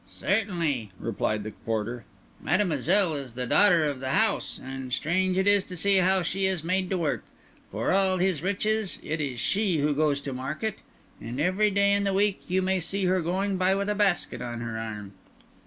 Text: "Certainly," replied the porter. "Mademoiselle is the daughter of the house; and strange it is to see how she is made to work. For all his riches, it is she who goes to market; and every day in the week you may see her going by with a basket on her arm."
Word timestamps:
"Certainly," 0.09 0.89
replied 0.99 1.43
the 1.43 1.51
porter. 1.51 2.05
"Mademoiselle 2.41 3.13
is 3.13 3.35
the 3.35 3.45
daughter 3.45 3.87
of 3.87 3.99
the 3.99 4.09
house; 4.09 4.59
and 4.63 4.91
strange 4.91 5.37
it 5.37 5.45
is 5.45 5.63
to 5.65 5.77
see 5.77 5.97
how 5.97 6.23
she 6.23 6.47
is 6.47 6.63
made 6.63 6.89
to 6.89 6.97
work. 6.97 7.23
For 7.69 7.91
all 7.91 8.17
his 8.17 8.41
riches, 8.41 8.97
it 9.03 9.21
is 9.21 9.39
she 9.39 9.77
who 9.77 9.93
goes 9.93 10.19
to 10.21 10.33
market; 10.33 10.79
and 11.21 11.39
every 11.39 11.69
day 11.69 11.91
in 11.93 12.03
the 12.03 12.15
week 12.15 12.41
you 12.47 12.63
may 12.63 12.79
see 12.79 13.05
her 13.05 13.21
going 13.21 13.57
by 13.57 13.75
with 13.75 13.89
a 13.89 13.93
basket 13.93 14.41
on 14.41 14.59
her 14.61 14.75
arm." 14.79 15.11